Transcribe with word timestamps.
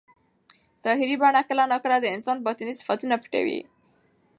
ظاهري 0.83 1.15
بڼه 1.23 1.41
کله 1.49 1.63
ناکله 1.71 1.97
د 2.01 2.05
انسان 2.15 2.37
باطني 2.45 2.73
صفتونه 2.79 3.15
پټوي. 3.23 3.59